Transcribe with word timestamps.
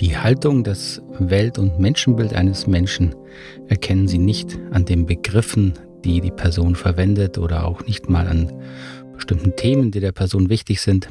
Die 0.00 0.16
Haltung, 0.16 0.62
das 0.62 1.02
Welt- 1.18 1.58
und 1.58 1.80
Menschenbild 1.80 2.32
eines 2.32 2.68
Menschen 2.68 3.16
erkennen 3.66 4.06
Sie 4.06 4.18
nicht 4.18 4.56
an 4.70 4.84
den 4.84 5.06
Begriffen, 5.06 5.72
die 6.04 6.20
die 6.20 6.30
Person 6.30 6.76
verwendet 6.76 7.36
oder 7.36 7.66
auch 7.66 7.84
nicht 7.84 8.08
mal 8.08 8.28
an 8.28 8.52
bestimmten 9.16 9.56
Themen, 9.56 9.90
die 9.90 9.98
der 9.98 10.12
Person 10.12 10.50
wichtig 10.50 10.80
sind. 10.82 11.08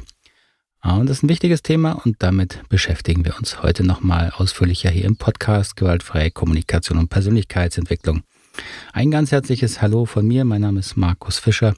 Ah, 0.80 0.96
und 0.96 1.06
das 1.06 1.18
ist 1.18 1.22
ein 1.22 1.28
wichtiges 1.28 1.60
Thema 1.60 2.00
und 2.06 2.16
damit 2.20 2.62
beschäftigen 2.70 3.26
wir 3.26 3.36
uns 3.36 3.62
heute 3.62 3.84
nochmal 3.84 4.32
ausführlicher 4.34 4.88
hier 4.88 5.04
im 5.04 5.18
Podcast 5.18 5.76
Gewaltfreie 5.76 6.30
Kommunikation 6.30 6.96
und 6.96 7.10
Persönlichkeitsentwicklung. 7.10 8.22
Ein 8.94 9.10
ganz 9.10 9.32
herzliches 9.32 9.82
Hallo 9.82 10.06
von 10.06 10.26
mir, 10.26 10.46
mein 10.46 10.62
Name 10.62 10.80
ist 10.80 10.96
Markus 10.96 11.38
Fischer 11.38 11.74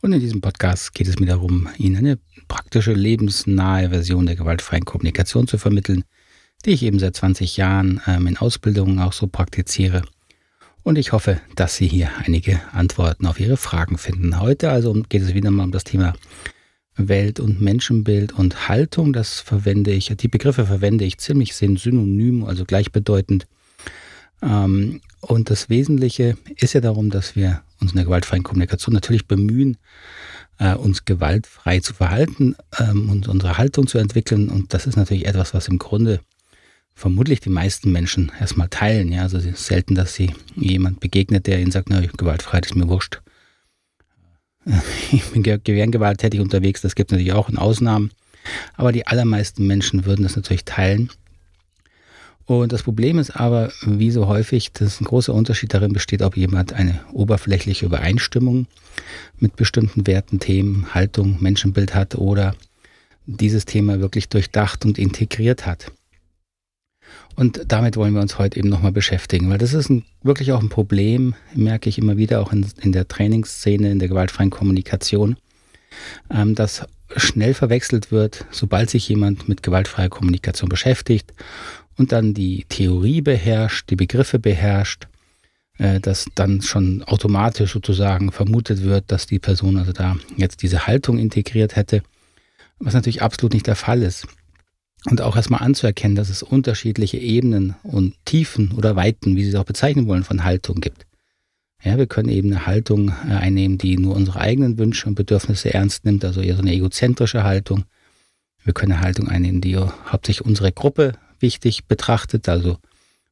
und 0.00 0.14
in 0.14 0.20
diesem 0.20 0.40
Podcast 0.40 0.94
geht 0.94 1.06
es 1.06 1.18
mir 1.18 1.26
darum, 1.26 1.68
Ihnen 1.76 1.98
eine 1.98 2.18
praktische, 2.48 2.94
lebensnahe 2.94 3.90
Version 3.90 4.24
der 4.24 4.36
gewaltfreien 4.36 4.86
Kommunikation 4.86 5.46
zu 5.46 5.58
vermitteln, 5.58 6.04
die 6.64 6.70
ich 6.70 6.82
eben 6.82 6.98
seit 6.98 7.16
20 7.16 7.56
Jahren 7.56 8.00
ähm, 8.06 8.26
in 8.26 8.36
Ausbildungen 8.36 8.98
auch 8.98 9.12
so 9.12 9.26
praktiziere. 9.26 10.02
Und 10.82 10.96
ich 10.96 11.12
hoffe, 11.12 11.40
dass 11.56 11.76
Sie 11.76 11.86
hier 11.86 12.10
einige 12.24 12.60
Antworten 12.72 13.26
auf 13.26 13.38
Ihre 13.38 13.56
Fragen 13.56 13.98
finden. 13.98 14.40
Heute 14.40 14.70
also 14.70 14.92
geht 15.08 15.22
es 15.22 15.34
wieder 15.34 15.50
mal 15.50 15.64
um 15.64 15.72
das 15.72 15.84
Thema 15.84 16.14
Welt- 16.96 17.40
und 17.40 17.60
Menschenbild 17.60 18.32
und 18.32 18.68
Haltung. 18.68 19.12
Das 19.12 19.40
verwende 19.40 19.92
ich, 19.92 20.14
die 20.16 20.28
Begriffe 20.28 20.66
verwende 20.66 21.04
ich 21.04 21.18
ziemlich 21.18 21.54
synonym, 21.54 22.44
also 22.44 22.64
gleichbedeutend. 22.64 23.46
Ähm, 24.42 25.00
und 25.20 25.50
das 25.50 25.68
Wesentliche 25.68 26.36
ist 26.56 26.72
ja 26.72 26.80
darum, 26.80 27.10
dass 27.10 27.36
wir 27.36 27.62
uns 27.80 27.92
in 27.92 27.96
der 27.96 28.06
gewaltfreien 28.06 28.42
Kommunikation 28.42 28.94
natürlich 28.94 29.26
bemühen, 29.26 29.76
äh, 30.58 30.74
uns 30.74 31.04
gewaltfrei 31.04 31.80
zu 31.80 31.92
verhalten 31.92 32.56
ähm, 32.78 33.10
und 33.10 33.28
unsere 33.28 33.58
Haltung 33.58 33.86
zu 33.86 33.98
entwickeln. 33.98 34.48
Und 34.48 34.72
das 34.72 34.86
ist 34.86 34.96
natürlich 34.96 35.26
etwas, 35.26 35.52
was 35.52 35.68
im 35.68 35.78
Grunde 35.78 36.20
vermutlich 37.00 37.40
die 37.40 37.48
meisten 37.48 37.92
Menschen 37.92 38.30
erstmal 38.38 38.68
teilen. 38.68 39.10
Ja, 39.10 39.22
also 39.22 39.38
es 39.38 39.46
ist 39.46 39.64
selten, 39.64 39.94
dass 39.94 40.14
sie 40.14 40.34
jemand 40.54 41.00
begegnet, 41.00 41.46
der 41.46 41.58
ihnen 41.58 41.70
sagt, 41.70 41.88
na, 41.88 42.00
Gewaltfreiheit 42.00 42.66
ist 42.66 42.76
mir 42.76 42.88
wurscht. 42.88 43.22
Ich 45.10 45.24
bin 45.24 45.42
gern 45.42 45.60
unterwegs, 46.40 46.82
das 46.82 46.94
gibt 46.94 47.10
natürlich 47.10 47.32
auch 47.32 47.48
in 47.48 47.56
Ausnahmen. 47.56 48.10
Aber 48.76 48.92
die 48.92 49.06
allermeisten 49.06 49.66
Menschen 49.66 50.04
würden 50.04 50.24
das 50.24 50.36
natürlich 50.36 50.66
teilen. 50.66 51.10
Und 52.44 52.70
das 52.72 52.82
Problem 52.82 53.18
ist 53.18 53.30
aber, 53.30 53.72
wie 53.86 54.10
so 54.10 54.26
häufig, 54.26 54.72
dass 54.72 55.00
ein 55.00 55.04
großer 55.04 55.32
Unterschied 55.32 55.72
darin 55.72 55.94
besteht, 55.94 56.20
ob 56.20 56.36
jemand 56.36 56.74
eine 56.74 57.00
oberflächliche 57.12 57.86
Übereinstimmung 57.86 58.66
mit 59.38 59.56
bestimmten 59.56 60.06
Werten, 60.06 60.38
Themen, 60.38 60.92
Haltung, 60.92 61.38
Menschenbild 61.40 61.94
hat 61.94 62.16
oder 62.16 62.54
dieses 63.24 63.64
Thema 63.64 64.00
wirklich 64.00 64.28
durchdacht 64.28 64.84
und 64.84 64.98
integriert 64.98 65.64
hat. 65.64 65.92
Und 67.36 67.62
damit 67.68 67.96
wollen 67.96 68.14
wir 68.14 68.20
uns 68.20 68.38
heute 68.38 68.58
eben 68.58 68.68
nochmal 68.68 68.92
beschäftigen, 68.92 69.48
weil 69.50 69.58
das 69.58 69.72
ist 69.72 69.88
ein, 69.88 70.04
wirklich 70.22 70.52
auch 70.52 70.60
ein 70.60 70.68
Problem, 70.68 71.34
merke 71.54 71.88
ich 71.88 71.98
immer 71.98 72.16
wieder, 72.16 72.40
auch 72.40 72.52
in, 72.52 72.66
in 72.82 72.92
der 72.92 73.08
Trainingsszene, 73.08 73.90
in 73.90 73.98
der 73.98 74.08
gewaltfreien 74.08 74.50
Kommunikation, 74.50 75.36
ähm, 76.30 76.54
dass 76.54 76.86
schnell 77.16 77.54
verwechselt 77.54 78.12
wird, 78.12 78.44
sobald 78.50 78.90
sich 78.90 79.08
jemand 79.08 79.48
mit 79.48 79.62
gewaltfreier 79.62 80.08
Kommunikation 80.08 80.68
beschäftigt 80.68 81.32
und 81.96 82.12
dann 82.12 82.34
die 82.34 82.64
Theorie 82.68 83.20
beherrscht, 83.20 83.90
die 83.90 83.96
Begriffe 83.96 84.38
beherrscht, 84.38 85.08
äh, 85.78 86.00
dass 86.00 86.26
dann 86.34 86.62
schon 86.62 87.02
automatisch 87.04 87.72
sozusagen 87.72 88.32
vermutet 88.32 88.82
wird, 88.82 89.10
dass 89.10 89.26
die 89.26 89.38
Person 89.38 89.78
also 89.78 89.92
da 89.92 90.16
jetzt 90.36 90.62
diese 90.62 90.86
Haltung 90.86 91.18
integriert 91.18 91.76
hätte, 91.76 92.02
was 92.78 92.94
natürlich 92.94 93.22
absolut 93.22 93.54
nicht 93.54 93.66
der 93.66 93.76
Fall 93.76 94.02
ist. 94.02 94.26
Und 95.06 95.22
auch 95.22 95.36
erstmal 95.36 95.62
anzuerkennen, 95.62 96.14
dass 96.14 96.28
es 96.28 96.42
unterschiedliche 96.42 97.16
Ebenen 97.16 97.74
und 97.82 98.14
Tiefen 98.26 98.72
oder 98.72 98.96
Weiten, 98.96 99.34
wie 99.36 99.44
Sie 99.44 99.50
es 99.50 99.54
auch 99.54 99.64
bezeichnen 99.64 100.06
wollen, 100.06 100.24
von 100.24 100.44
Haltung 100.44 100.80
gibt. 100.80 101.06
Ja, 101.82 101.96
wir 101.96 102.06
können 102.06 102.28
eben 102.28 102.52
eine 102.52 102.66
Haltung 102.66 103.08
äh, 103.08 103.32
einnehmen, 103.32 103.78
die 103.78 103.96
nur 103.96 104.14
unsere 104.14 104.40
eigenen 104.40 104.76
Wünsche 104.76 105.08
und 105.08 105.14
Bedürfnisse 105.14 105.72
ernst 105.72 106.04
nimmt, 106.04 106.24
also 106.24 106.42
eher 106.42 106.56
so 106.56 106.60
eine 106.60 106.72
egozentrische 106.72 107.42
Haltung. 107.42 107.84
Wir 108.62 108.74
können 108.74 108.92
eine 108.92 109.00
Haltung 109.00 109.28
einnehmen, 109.28 109.62
die 109.62 109.76
hauptsächlich 109.76 110.46
unsere 110.46 110.72
Gruppe 110.72 111.14
wichtig 111.38 111.86
betrachtet, 111.86 112.48
also 112.50 112.76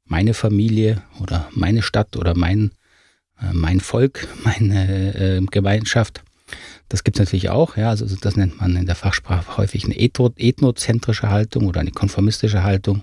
meine 0.07 0.33
Familie 0.33 1.03
oder 1.21 1.49
meine 1.53 1.83
Stadt 1.83 2.17
oder 2.17 2.35
mein, 2.35 2.71
äh, 3.41 3.53
mein 3.53 3.81
Volk, 3.81 4.27
meine 4.45 5.15
äh, 5.15 5.41
Gemeinschaft. 5.51 6.23
Das 6.89 7.05
gibt 7.05 7.19
es 7.19 7.27
natürlich 7.27 7.51
auch, 7.51 7.77
ja, 7.77 7.91
also 7.91 8.07
das 8.17 8.37
nennt 8.37 8.61
man 8.61 8.77
in 8.77 8.87
der 8.87 8.95
Fachsprache 8.95 9.57
häufig 9.57 9.85
eine 9.85 9.99
ethnozentrische 9.99 11.31
Haltung 11.31 11.67
oder 11.67 11.81
eine 11.81 11.91
konformistische 11.91 12.63
Haltung, 12.63 13.03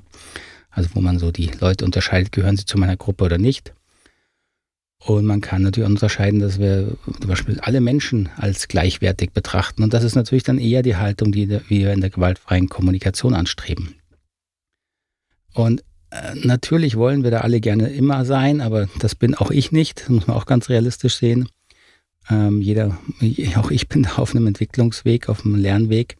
also 0.72 0.89
wo 0.94 1.01
man 1.01 1.19
so 1.19 1.31
die 1.31 1.51
Leute 1.59 1.85
unterscheidet, 1.85 2.31
gehören 2.31 2.57
sie 2.57 2.66
zu 2.66 2.78
meiner 2.78 2.97
Gruppe 2.97 3.25
oder 3.25 3.38
nicht. 3.38 3.73
Und 5.05 5.25
man 5.25 5.39
kann 5.39 5.61
natürlich 5.61 5.88
unterscheiden, 5.88 6.39
dass 6.39 6.57
wir 6.57 6.97
zum 7.19 7.28
Beispiel 7.28 7.59
alle 7.59 7.79
Menschen 7.79 8.29
als 8.38 8.67
gleichwertig 8.67 9.31
betrachten. 9.31 9.84
Und 9.84 9.94
das 9.94 10.03
ist 10.03 10.16
natürlich 10.16 10.44
dann 10.44 10.57
eher 10.57 10.81
die 10.81 10.95
Haltung, 10.95 11.31
die 11.31 11.47
wir 11.67 11.94
in 11.94 12.01
der 12.01 12.09
gewaltfreien 12.09 12.69
Kommunikation 12.69 13.35
anstreben. 13.35 13.95
Und 15.53 15.84
äh, 16.09 16.34
natürlich 16.35 16.95
wollen 16.95 17.23
wir 17.23 17.29
da 17.29 17.41
alle 17.41 17.61
gerne 17.61 17.89
immer 17.89 18.25
sein, 18.25 18.61
aber 18.61 18.88
das 19.00 19.13
bin 19.13 19.35
auch 19.35 19.51
ich 19.51 19.72
nicht, 19.72 20.01
das 20.01 20.09
muss 20.09 20.28
man 20.28 20.38
auch 20.38 20.47
ganz 20.47 20.69
realistisch 20.69 21.17
sehen. 21.17 21.50
Ähm, 22.30 22.62
jeder, 22.62 22.97
auch 23.56 23.72
ich 23.72 23.88
bin 23.88 24.03
da 24.03 24.16
auf 24.16 24.36
einem 24.36 24.47
Entwicklungsweg, 24.47 25.30
auf 25.30 25.46
einem 25.46 25.56
Lernweg. 25.56 26.18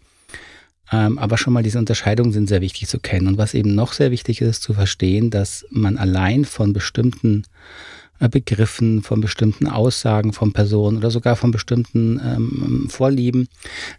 Ähm, 0.92 1.18
aber 1.18 1.38
schon 1.38 1.54
mal 1.54 1.64
diese 1.64 1.80
Unterscheidungen 1.80 2.32
sind 2.32 2.48
sehr 2.48 2.62
wichtig 2.62 2.88
zu 2.88 3.00
kennen. 3.00 3.28
Und 3.28 3.38
was 3.38 3.54
eben 3.54 3.74
noch 3.74 3.94
sehr 3.94 4.12
wichtig 4.12 4.42
ist, 4.42 4.62
zu 4.62 4.74
verstehen, 4.74 5.32
dass 5.32 5.66
man 5.72 5.98
allein 5.98 6.46
von 6.46 6.74
bestimmten 6.74 7.44
äh, 8.20 8.30
Begriffen, 8.30 9.02
von 9.02 9.20
bestimmten 9.20 9.68
Aussagen 9.68 10.32
von 10.32 10.54
Personen 10.54 10.98
oder 10.98 11.10
sogar 11.10 11.36
von 11.36 11.52
bestimmten 11.52 12.22
ähm, 12.24 12.88
Vorlieben 12.90 13.48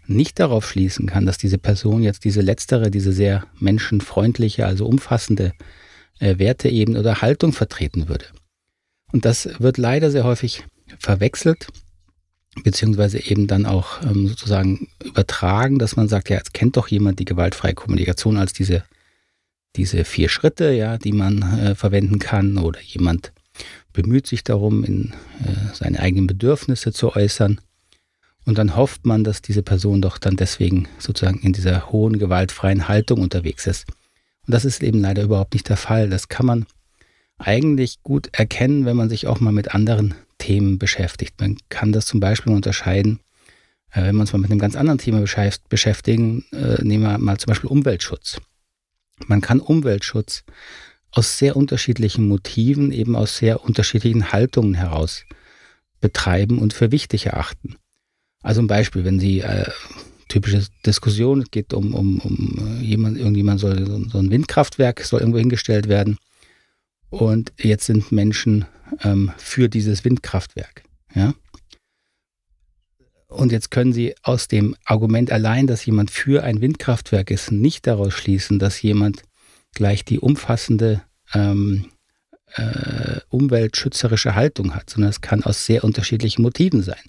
nicht 0.07 0.39
darauf 0.39 0.67
schließen 0.67 1.07
kann, 1.07 1.25
dass 1.25 1.37
diese 1.37 1.57
Person 1.57 2.01
jetzt 2.01 2.23
diese 2.23 2.41
letztere, 2.41 2.89
diese 2.89 3.11
sehr 3.11 3.45
menschenfreundliche, 3.59 4.65
also 4.65 4.85
umfassende 4.85 5.51
äh, 6.19 6.39
Werteebene 6.39 6.99
oder 6.99 7.21
Haltung 7.21 7.51
vertreten 7.51 8.07
würde. 8.07 8.25
Und 9.11 9.25
das 9.25 9.49
wird 9.59 9.77
leider 9.77 10.09
sehr 10.09 10.23
häufig 10.23 10.63
verwechselt 10.99 11.67
beziehungsweise 12.63 13.19
eben 13.19 13.47
dann 13.47 13.65
auch 13.65 14.01
ähm, 14.03 14.27
sozusagen 14.27 14.87
übertragen, 15.03 15.79
dass 15.79 15.95
man 15.95 16.07
sagt, 16.07 16.29
ja, 16.29 16.37
jetzt 16.37 16.53
kennt 16.53 16.77
doch 16.77 16.87
jemand 16.87 17.19
die 17.19 17.25
gewaltfreie 17.25 17.73
Kommunikation 17.73 18.37
als 18.37 18.53
diese, 18.53 18.83
diese 19.75 20.03
vier 20.03 20.29
Schritte, 20.29 20.71
ja, 20.71 20.97
die 20.97 21.11
man 21.11 21.41
äh, 21.41 21.75
verwenden 21.75 22.19
kann 22.19 22.57
oder 22.57 22.81
jemand 22.81 23.31
bemüht 23.93 24.27
sich 24.27 24.43
darum, 24.43 24.83
in 24.83 25.13
äh, 25.43 25.73
seine 25.73 25.99
eigenen 25.99 26.27
Bedürfnisse 26.27 26.91
zu 26.91 27.15
äußern. 27.15 27.59
Und 28.45 28.57
dann 28.57 28.75
hofft 28.75 29.05
man, 29.05 29.23
dass 29.23 29.41
diese 29.41 29.63
Person 29.63 30.01
doch 30.01 30.17
dann 30.17 30.37
deswegen 30.37 30.87
sozusagen 30.99 31.39
in 31.39 31.51
dieser 31.51 31.91
hohen 31.91 32.17
gewaltfreien 32.17 32.87
Haltung 32.87 33.19
unterwegs 33.21 33.67
ist. 33.67 33.87
Und 34.45 34.53
das 34.53 34.63
ist 34.63 34.83
eben 34.83 35.01
leider 35.01 35.23
überhaupt 35.23 35.53
nicht 35.53 35.67
der 35.67 35.77
Fall. 35.77 36.09
Das 36.09 36.29
kann 36.29 36.45
man 36.45 36.65
eigentlich 37.37 38.01
gut 38.03 38.29
erkennen, 38.31 38.85
wenn 38.85 38.95
man 38.95 39.09
sich 39.09 39.27
auch 39.27 39.39
mal 39.39 39.51
mit 39.51 39.75
anderen 39.75 40.13
Themen 40.37 40.79
beschäftigt. 40.79 41.39
Man 41.39 41.57
kann 41.69 41.91
das 41.91 42.05
zum 42.05 42.19
Beispiel 42.19 42.53
unterscheiden, 42.53 43.19
äh, 43.91 44.03
wenn 44.03 44.15
wir 44.15 44.21
uns 44.21 44.33
mal 44.33 44.39
mit 44.39 44.51
einem 44.51 44.59
ganz 44.59 44.75
anderen 44.75 44.99
Thema 44.99 45.21
beschäftigen, 45.69 46.45
äh, 46.51 46.81
nehmen 46.83 47.03
wir 47.03 47.17
mal 47.17 47.37
zum 47.37 47.47
Beispiel 47.47 47.69
Umweltschutz. 47.69 48.39
Man 49.25 49.41
kann 49.41 49.59
Umweltschutz 49.59 50.43
aus 51.11 51.37
sehr 51.37 51.55
unterschiedlichen 51.55 52.27
Motiven, 52.27 52.91
eben 52.91 53.15
aus 53.15 53.37
sehr 53.37 53.63
unterschiedlichen 53.63 54.31
Haltungen 54.31 54.75
heraus 54.75 55.23
betreiben 55.99 56.59
und 56.59 56.73
für 56.73 56.91
wichtig 56.91 57.25
erachten. 57.25 57.75
Also 58.43 58.61
ein 58.61 58.67
Beispiel, 58.67 59.03
wenn 59.03 59.19
Sie 59.19 59.39
äh, 59.39 59.69
typische 60.27 60.65
Diskussion, 60.85 61.41
es 61.41 61.51
geht 61.51 61.73
um, 61.73 61.93
um, 61.95 62.19
um 62.19 62.81
jemand, 62.81 63.17
irgendjemand 63.17 63.59
soll, 63.59 64.09
so 64.11 64.19
ein 64.19 64.29
Windkraftwerk 64.29 65.01
soll 65.01 65.21
irgendwo 65.21 65.39
hingestellt 65.39 65.87
werden. 65.87 66.17
Und 67.09 67.53
jetzt 67.57 67.85
sind 67.85 68.11
Menschen 68.11 68.65
ähm, 69.03 69.31
für 69.37 69.69
dieses 69.69 70.03
Windkraftwerk. 70.03 70.83
Ja? 71.13 71.33
Und 73.27 73.51
jetzt 73.51 73.71
können 73.71 73.93
Sie 73.93 74.15
aus 74.23 74.47
dem 74.47 74.75
Argument 74.85 75.31
allein, 75.31 75.67
dass 75.67 75.85
jemand 75.85 76.11
für 76.11 76.43
ein 76.43 76.61
Windkraftwerk 76.61 77.29
ist, 77.29 77.51
nicht 77.51 77.85
daraus 77.85 78.13
schließen, 78.13 78.57
dass 78.59 78.81
jemand 78.81 79.23
gleich 79.73 80.05
die 80.05 80.19
umfassende 80.19 81.01
ähm, 81.33 81.85
äh, 82.53 83.19
umweltschützerische 83.29 84.35
Haltung 84.35 84.73
hat, 84.73 84.89
sondern 84.89 85.09
es 85.09 85.21
kann 85.21 85.43
aus 85.43 85.65
sehr 85.65 85.83
unterschiedlichen 85.83 86.41
Motiven 86.41 86.81
sein. 86.81 87.01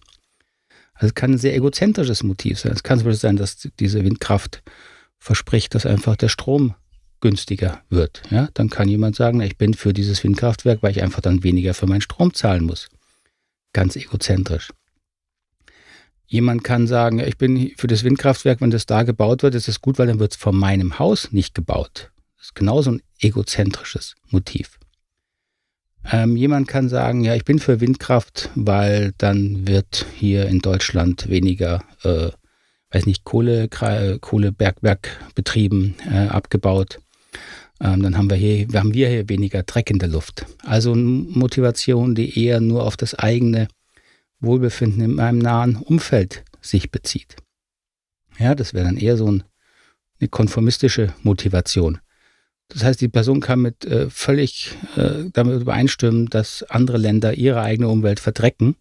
Also 0.94 1.06
es 1.06 1.14
kann 1.14 1.32
ein 1.32 1.38
sehr 1.38 1.54
egozentrisches 1.54 2.24
Motiv 2.24 2.58
sein. 2.58 2.72
Es 2.72 2.82
kann 2.82 2.98
zum 2.98 3.06
Beispiel 3.06 3.20
sein, 3.20 3.36
dass 3.36 3.68
diese 3.78 4.04
Windkraft 4.04 4.62
verspricht, 5.18 5.74
dass 5.76 5.86
einfach 5.86 6.16
der 6.16 6.28
Strom 6.28 6.74
günstiger 7.20 7.82
wird. 7.90 8.22
Ja, 8.30 8.48
dann 8.54 8.70
kann 8.70 8.88
jemand 8.88 9.16
sagen, 9.16 9.40
ich 9.40 9.56
bin 9.56 9.74
für 9.74 9.92
dieses 9.92 10.22
Windkraftwerk, 10.24 10.82
weil 10.82 10.92
ich 10.92 11.02
einfach 11.02 11.20
dann 11.20 11.42
weniger 11.42 11.74
für 11.74 11.86
meinen 11.86 12.00
Strom 12.00 12.34
zahlen 12.34 12.64
muss. 12.64 12.88
Ganz 13.72 13.96
egozentrisch. 13.96 14.70
Jemand 16.26 16.62
kann 16.62 16.86
sagen, 16.86 17.20
ich 17.20 17.38
bin 17.38 17.72
für 17.76 17.86
das 17.86 18.04
Windkraftwerk, 18.04 18.60
wenn 18.60 18.70
das 18.70 18.84
da 18.84 19.02
gebaut 19.02 19.42
wird, 19.42 19.54
ist 19.54 19.66
es 19.66 19.80
gut, 19.80 19.98
weil 19.98 20.06
dann 20.06 20.18
wird 20.18 20.32
es 20.32 20.36
vor 20.36 20.52
meinem 20.52 20.98
Haus 20.98 21.32
nicht 21.32 21.54
gebaut. 21.54 22.10
Das 22.36 22.48
ist 22.48 22.54
genauso 22.54 22.92
ein 22.92 23.02
egozentrisches 23.20 24.14
Motiv. 24.30 24.78
Ähm, 26.10 26.36
jemand 26.36 26.68
kann 26.68 26.88
sagen, 26.88 27.24
ja, 27.24 27.34
ich 27.34 27.44
bin 27.44 27.58
für 27.58 27.80
Windkraft, 27.80 28.50
weil 28.54 29.12
dann 29.18 29.66
wird 29.66 30.06
hier 30.14 30.46
in 30.46 30.60
Deutschland 30.60 31.28
weniger, 31.28 31.82
äh, 32.02 32.30
weiß 32.90 33.06
nicht, 33.06 33.24
Kohle, 33.24 33.68
Kohlebergwerk 33.68 35.08
betrieben, 35.34 35.96
äh, 36.10 36.28
abgebaut. 36.28 37.00
Ähm, 37.80 38.02
dann 38.02 38.16
haben 38.16 38.30
wir 38.30 38.36
hier, 38.36 38.66
haben 38.74 38.94
wir 38.94 39.08
hier 39.08 39.28
weniger 39.28 39.62
Dreck 39.62 39.90
in 39.90 39.98
der 39.98 40.08
Luft. 40.08 40.46
Also 40.64 40.92
eine 40.92 41.02
Motivation, 41.02 42.14
die 42.14 42.44
eher 42.44 42.60
nur 42.60 42.84
auf 42.84 42.96
das 42.96 43.14
eigene 43.14 43.68
Wohlbefinden 44.40 45.02
in 45.02 45.14
meinem 45.14 45.38
nahen 45.38 45.76
Umfeld 45.76 46.44
sich 46.60 46.90
bezieht. 46.90 47.36
Ja, 48.38 48.54
das 48.54 48.74
wäre 48.74 48.84
dann 48.84 48.96
eher 48.96 49.16
so 49.16 49.30
ein, 49.30 49.44
eine 50.20 50.28
konformistische 50.28 51.12
Motivation. 51.22 51.98
Das 52.68 52.84
heißt, 52.84 53.00
die 53.00 53.08
Person 53.08 53.40
kann 53.40 53.60
mit 53.62 53.84
äh, 53.86 54.10
völlig 54.10 54.76
äh, 54.96 55.30
damit 55.32 55.60
übereinstimmen, 55.60 56.26
dass 56.26 56.62
andere 56.64 56.98
Länder 56.98 57.34
ihre 57.34 57.62
eigene 57.62 57.88
Umwelt 57.88 58.20
verdrecken, 58.20 58.76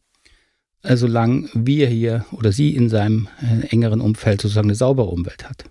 äh, 0.84 0.98
solange 0.98 1.50
wir 1.54 1.88
hier 1.88 2.26
oder 2.32 2.52
sie 2.52 2.76
in 2.76 2.90
seinem 2.90 3.30
äh, 3.42 3.68
engeren 3.68 4.02
Umfeld 4.02 4.42
sozusagen 4.42 4.68
eine 4.68 4.76
saubere 4.76 5.08
Umwelt 5.08 5.48
hat. 5.48 5.66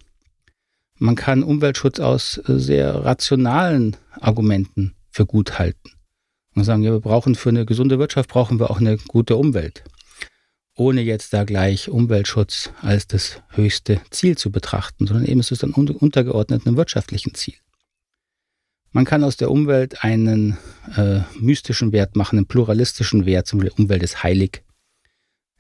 Man 0.98 1.14
kann 1.14 1.42
Umweltschutz 1.42 2.00
aus 2.00 2.38
äh, 2.48 2.58
sehr 2.58 3.04
rationalen 3.04 3.96
Argumenten 4.12 4.94
für 5.10 5.26
gut 5.26 5.58
halten. 5.58 5.90
Man 6.54 6.64
sagen, 6.64 6.82
ja, 6.82 6.92
wir 6.92 7.00
brauchen 7.00 7.34
für 7.34 7.50
eine 7.50 7.66
gesunde 7.66 7.98
Wirtschaft 7.98 8.30
brauchen 8.30 8.58
wir 8.58 8.70
auch 8.70 8.80
eine 8.80 8.96
gute 8.96 9.36
Umwelt. 9.36 9.84
Ohne 10.74 11.02
jetzt 11.02 11.32
da 11.32 11.44
gleich 11.44 11.88
Umweltschutz 11.88 12.70
als 12.80 13.06
das 13.06 13.42
höchste 13.50 14.00
Ziel 14.10 14.38
zu 14.38 14.50
betrachten, 14.50 15.06
sondern 15.06 15.26
eben 15.26 15.40
ist 15.40 15.52
es 15.52 15.58
dann 15.58 15.72
untergeordnet 15.72 16.66
einem 16.66 16.76
wirtschaftlichen 16.76 17.34
Ziel. 17.34 17.56
Man 18.90 19.04
kann 19.04 19.24
aus 19.24 19.36
der 19.36 19.50
Umwelt 19.50 20.02
einen 20.02 20.56
äh, 20.96 21.20
mystischen 21.38 21.92
Wert 21.92 22.16
machen, 22.16 22.38
einen 22.38 22.46
pluralistischen 22.46 23.26
Wert, 23.26 23.46
zum 23.46 23.58
Beispiel 23.58 23.82
Umwelt 23.82 24.02
ist 24.02 24.22
heilig. 24.22 24.62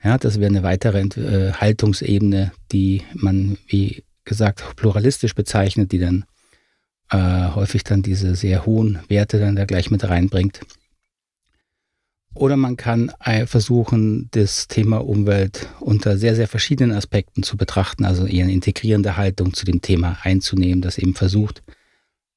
Ja, 0.02 0.16
das 0.16 0.38
wäre 0.38 0.48
eine 0.48 0.62
weitere 0.62 1.00
äh, 1.00 1.52
Haltungsebene, 1.52 2.52
die 2.72 3.02
man, 3.14 3.58
wie 3.66 4.02
gesagt, 4.26 4.62
pluralistisch 4.76 5.34
bezeichnet, 5.34 5.92
die 5.92 5.98
dann 5.98 6.26
äh, 7.10 7.54
häufig 7.54 7.84
dann 7.84 8.02
diese 8.02 8.34
sehr 8.34 8.66
hohen 8.66 8.98
Werte 9.08 9.38
dann 9.38 9.56
da 9.56 9.64
gleich 9.64 9.90
mit 9.90 10.06
reinbringt. 10.06 10.60
Oder 12.34 12.58
man 12.58 12.76
kann 12.76 13.10
äh, 13.24 13.46
versuchen, 13.46 14.28
das 14.32 14.68
Thema 14.68 14.98
Umwelt 14.98 15.68
unter 15.80 16.18
sehr, 16.18 16.34
sehr 16.36 16.48
verschiedenen 16.48 16.94
Aspekten 16.94 17.42
zu 17.42 17.56
betrachten, 17.56 18.04
also 18.04 18.26
eher 18.26 18.44
eine 18.44 18.52
integrierende 18.52 19.16
Haltung 19.16 19.54
zu 19.54 19.64
dem 19.64 19.80
Thema 19.80 20.18
einzunehmen, 20.22 20.82
das 20.82 20.98
eben 20.98 21.14
versucht, 21.14 21.62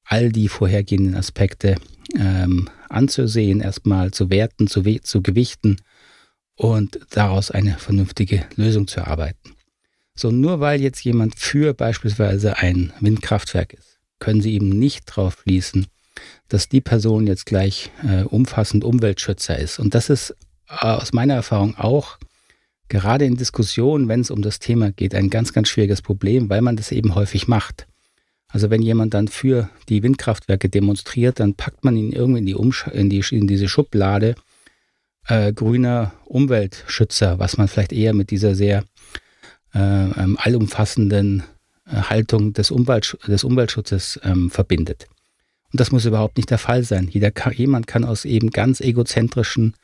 all 0.04 0.30
die 0.30 0.48
vorhergehenden 0.48 1.16
Aspekte 1.16 1.76
ähm, 2.16 2.70
anzusehen, 2.88 3.60
erstmal 3.60 4.10
zu 4.10 4.30
werten, 4.30 4.68
zu, 4.68 4.82
zu 5.02 5.22
gewichten 5.22 5.76
und 6.56 6.98
daraus 7.10 7.50
eine 7.50 7.76
vernünftige 7.76 8.46
Lösung 8.56 8.86
zu 8.86 9.00
erarbeiten. 9.00 9.54
So, 10.20 10.30
nur 10.30 10.60
weil 10.60 10.82
jetzt 10.82 11.02
jemand 11.02 11.38
für 11.38 11.72
beispielsweise 11.72 12.58
ein 12.58 12.92
Windkraftwerk 13.00 13.72
ist, 13.72 13.98
können 14.18 14.42
Sie 14.42 14.52
eben 14.52 14.68
nicht 14.68 15.08
darauf 15.08 15.38
schließen, 15.42 15.86
dass 16.48 16.68
die 16.68 16.82
Person 16.82 17.26
jetzt 17.26 17.46
gleich 17.46 17.90
äh, 18.06 18.24
umfassend 18.24 18.84
Umweltschützer 18.84 19.58
ist. 19.58 19.78
Und 19.78 19.94
das 19.94 20.10
ist 20.10 20.36
äh, 20.68 20.86
aus 20.86 21.14
meiner 21.14 21.32
Erfahrung 21.32 21.74
auch 21.78 22.18
gerade 22.88 23.24
in 23.24 23.38
Diskussionen, 23.38 24.08
wenn 24.08 24.20
es 24.20 24.30
um 24.30 24.42
das 24.42 24.58
Thema 24.58 24.92
geht, 24.92 25.14
ein 25.14 25.30
ganz, 25.30 25.54
ganz 25.54 25.70
schwieriges 25.70 26.02
Problem, 26.02 26.50
weil 26.50 26.60
man 26.60 26.76
das 26.76 26.92
eben 26.92 27.14
häufig 27.14 27.48
macht. 27.48 27.86
Also 28.48 28.68
wenn 28.68 28.82
jemand 28.82 29.14
dann 29.14 29.28
für 29.28 29.70
die 29.88 30.02
Windkraftwerke 30.02 30.68
demonstriert, 30.68 31.40
dann 31.40 31.54
packt 31.54 31.82
man 31.82 31.96
ihn 31.96 32.12
irgendwie 32.12 32.40
in, 32.40 32.46
die 32.46 32.54
Umsch 32.54 32.86
in, 32.88 33.08
die, 33.08 33.24
in 33.30 33.46
diese 33.46 33.68
Schublade 33.70 34.34
äh, 35.28 35.54
grüner 35.54 36.12
Umweltschützer, 36.26 37.38
was 37.38 37.56
man 37.56 37.68
vielleicht 37.68 37.94
eher 37.94 38.12
mit 38.12 38.30
dieser 38.30 38.54
sehr 38.54 38.84
allumfassenden 40.36 41.42
äh, 41.86 41.96
Haltung 41.96 42.52
des, 42.52 42.70
Umwelt, 42.70 43.16
des 43.26 43.44
Umweltschutzes 43.44 44.20
ähm, 44.22 44.50
verbindet. 44.50 45.06
Und 45.72 45.80
das 45.80 45.92
muss 45.92 46.04
überhaupt 46.04 46.36
nicht 46.36 46.50
der 46.50 46.58
Fall 46.58 46.82
sein. 46.82 47.08
Jeder 47.10 47.30
kann, 47.30 47.52
jemand 47.52 47.86
kann 47.86 48.04
aus 48.04 48.24
eben 48.24 48.50
ganz 48.50 48.80
egozentrischen 48.80 49.74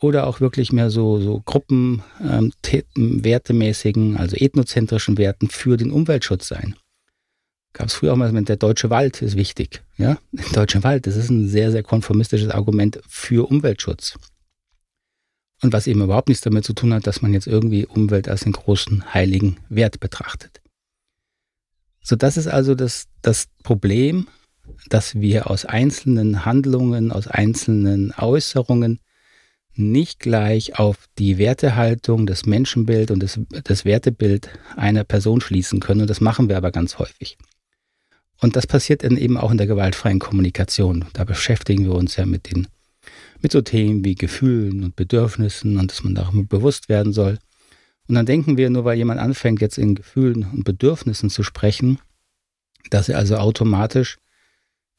oder 0.00 0.26
auch 0.26 0.40
wirklich 0.40 0.72
mehr 0.72 0.90
so, 0.90 1.20
so 1.20 1.42
Gruppen 1.44 2.02
ähm, 2.20 2.52
also 4.16 4.36
ethnozentrischen 4.36 5.18
Werten 5.18 5.48
für 5.48 5.76
den 5.76 5.90
Umweltschutz 5.90 6.48
sein 6.48 6.74
gab 7.72 7.88
es 7.88 7.94
früher 7.94 8.12
auch 8.12 8.16
mal, 8.16 8.32
der 8.32 8.56
deutsche 8.56 8.90
Wald 8.90 9.22
ist 9.22 9.36
wichtig. 9.36 9.82
Ja, 9.96 10.18
der 10.32 10.44
deutsche 10.52 10.82
Wald, 10.82 11.06
das 11.06 11.16
ist 11.16 11.30
ein 11.30 11.48
sehr, 11.48 11.70
sehr 11.70 11.82
konformistisches 11.82 12.50
Argument 12.50 13.00
für 13.08 13.48
Umweltschutz. 13.48 14.18
Und 15.62 15.72
was 15.72 15.86
eben 15.86 16.02
überhaupt 16.02 16.28
nichts 16.28 16.42
damit 16.42 16.64
zu 16.64 16.72
tun 16.72 16.94
hat, 16.94 17.06
dass 17.06 17.22
man 17.22 17.34
jetzt 17.34 17.46
irgendwie 17.46 17.86
Umwelt 17.86 18.28
als 18.28 18.44
einen 18.44 18.52
großen 18.52 19.12
heiligen 19.12 19.58
Wert 19.68 20.00
betrachtet. 20.00 20.60
So, 22.02 22.16
das 22.16 22.36
ist 22.36 22.46
also 22.46 22.74
das, 22.74 23.08
das 23.20 23.48
Problem, 23.62 24.26
dass 24.88 25.20
wir 25.20 25.50
aus 25.50 25.64
einzelnen 25.66 26.44
Handlungen, 26.44 27.12
aus 27.12 27.26
einzelnen 27.26 28.12
Äußerungen 28.16 29.00
nicht 29.74 30.18
gleich 30.18 30.78
auf 30.78 31.06
die 31.18 31.38
Wertehaltung, 31.38 32.26
das 32.26 32.46
Menschenbild 32.46 33.10
und 33.10 33.22
das, 33.22 33.38
das 33.64 33.84
Wertebild 33.84 34.48
einer 34.76 35.04
Person 35.04 35.40
schließen 35.40 35.80
können. 35.80 36.02
Und 36.02 36.10
das 36.10 36.20
machen 36.20 36.48
wir 36.48 36.56
aber 36.56 36.70
ganz 36.70 36.98
häufig. 36.98 37.38
Und 38.40 38.56
das 38.56 38.66
passiert 38.66 39.04
dann 39.04 39.16
eben 39.16 39.36
auch 39.36 39.50
in 39.50 39.58
der 39.58 39.66
gewaltfreien 39.66 40.18
Kommunikation. 40.18 41.04
Da 41.12 41.24
beschäftigen 41.24 41.84
wir 41.84 41.94
uns 41.94 42.16
ja 42.16 42.26
mit 42.26 42.50
den, 42.50 42.68
mit 43.42 43.52
so 43.52 43.60
Themen 43.60 44.04
wie 44.04 44.14
Gefühlen 44.14 44.84
und 44.84 44.96
Bedürfnissen 44.96 45.78
und 45.78 45.90
dass 45.90 46.04
man 46.04 46.14
darüber 46.14 46.44
bewusst 46.44 46.88
werden 46.88 47.12
soll. 47.12 47.38
Und 48.08 48.14
dann 48.16 48.26
denken 48.26 48.56
wir, 48.56 48.70
nur 48.70 48.84
weil 48.84 48.98
jemand 48.98 49.20
anfängt, 49.20 49.60
jetzt 49.60 49.78
in 49.78 49.94
Gefühlen 49.94 50.44
und 50.52 50.64
Bedürfnissen 50.64 51.30
zu 51.30 51.42
sprechen, 51.42 51.98
dass 52.90 53.08
er 53.08 53.18
also 53.18 53.36
automatisch 53.36 54.18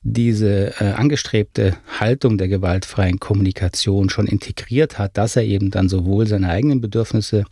diese 0.03 0.79
äh, 0.81 0.93
angestrebte 0.93 1.77
Haltung 1.99 2.37
der 2.37 2.47
gewaltfreien 2.47 3.19
Kommunikation 3.19 4.09
schon 4.09 4.27
integriert 4.27 4.97
hat, 4.97 5.17
dass 5.17 5.35
er 5.35 5.43
eben 5.43 5.69
dann 5.69 5.89
sowohl 5.89 6.25
seine 6.25 6.49
eigenen 6.49 6.81
Bedürfnisse 6.81 7.45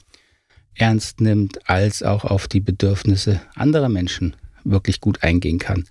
ernst 0.74 1.22
nimmt, 1.22 1.70
als 1.70 2.02
auch 2.02 2.24
auf 2.26 2.48
die 2.48 2.62
Bedürfnisse 2.62 3.42
anderer 3.56 3.90
Menschen 3.90 4.36
wirklich 4.64 5.02
gut 5.02 5.24
eingehen 5.24 5.60
kann. 5.60 5.86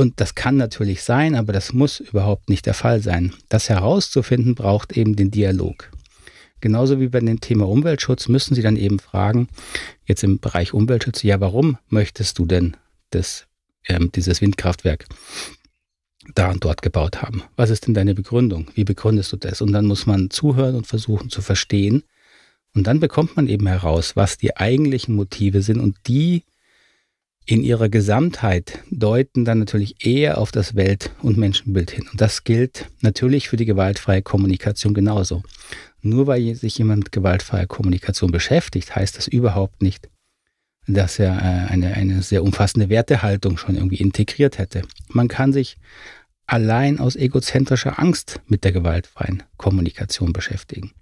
Und 0.00 0.18
das 0.18 0.34
kann 0.34 0.56
natürlich 0.56 1.02
sein, 1.02 1.34
aber 1.34 1.52
das 1.52 1.74
muss 1.74 2.00
überhaupt 2.00 2.48
nicht 2.48 2.64
der 2.64 2.72
Fall 2.72 3.02
sein. 3.02 3.34
Das 3.50 3.68
herauszufinden 3.68 4.54
braucht 4.54 4.96
eben 4.96 5.14
den 5.14 5.30
Dialog. 5.30 5.90
Genauso 6.62 7.00
wie 7.00 7.08
bei 7.08 7.20
dem 7.20 7.42
Thema 7.42 7.68
Umweltschutz 7.68 8.26
müssen 8.26 8.54
Sie 8.54 8.62
dann 8.62 8.76
eben 8.76 8.98
fragen, 8.98 9.48
jetzt 10.06 10.24
im 10.24 10.38
Bereich 10.38 10.72
Umweltschutz, 10.72 11.22
ja, 11.22 11.38
warum 11.42 11.76
möchtest 11.90 12.38
du 12.38 12.46
denn 12.46 12.78
das, 13.10 13.46
ähm, 13.88 14.10
dieses 14.14 14.40
Windkraftwerk 14.40 15.04
da 16.34 16.50
und 16.50 16.64
dort 16.64 16.80
gebaut 16.80 17.20
haben? 17.20 17.42
Was 17.56 17.68
ist 17.68 17.86
denn 17.86 17.92
deine 17.92 18.14
Begründung? 18.14 18.68
Wie 18.74 18.84
begründest 18.84 19.30
du 19.34 19.36
das? 19.36 19.60
Und 19.60 19.72
dann 19.72 19.84
muss 19.84 20.06
man 20.06 20.30
zuhören 20.30 20.76
und 20.76 20.86
versuchen 20.86 21.28
zu 21.28 21.42
verstehen. 21.42 22.04
Und 22.74 22.86
dann 22.86 23.00
bekommt 23.00 23.36
man 23.36 23.48
eben 23.48 23.66
heraus, 23.66 24.16
was 24.16 24.38
die 24.38 24.56
eigentlichen 24.56 25.14
Motive 25.14 25.60
sind 25.60 25.78
und 25.78 25.98
die 26.06 26.44
in 27.46 27.62
ihrer 27.62 27.88
Gesamtheit 27.88 28.78
deuten 28.90 29.44
dann 29.44 29.58
natürlich 29.58 30.06
eher 30.06 30.38
auf 30.38 30.52
das 30.52 30.74
Welt- 30.74 31.10
und 31.22 31.36
Menschenbild 31.36 31.90
hin. 31.90 32.06
Und 32.10 32.20
das 32.20 32.44
gilt 32.44 32.86
natürlich 33.00 33.48
für 33.48 33.56
die 33.56 33.64
gewaltfreie 33.64 34.22
Kommunikation 34.22 34.94
genauso. 34.94 35.42
Nur 36.02 36.26
weil 36.26 36.54
sich 36.54 36.78
jemand 36.78 37.04
mit 37.04 37.12
gewaltfreier 37.12 37.66
Kommunikation 37.66 38.30
beschäftigt, 38.30 38.94
heißt 38.94 39.16
das 39.16 39.26
überhaupt 39.26 39.82
nicht, 39.82 40.08
dass 40.86 41.18
er 41.18 41.36
äh, 41.36 41.72
eine, 41.72 41.94
eine 41.94 42.22
sehr 42.22 42.42
umfassende 42.42 42.88
Wertehaltung 42.88 43.58
schon 43.58 43.76
irgendwie 43.76 44.00
integriert 44.00 44.58
hätte. 44.58 44.82
Man 45.08 45.28
kann 45.28 45.52
sich 45.52 45.76
allein 46.46 46.98
aus 46.98 47.16
egozentrischer 47.16 47.98
Angst 47.98 48.40
mit 48.46 48.64
der 48.64 48.72
gewaltfreien 48.72 49.42
Kommunikation 49.56 50.32
beschäftigen. 50.32 50.92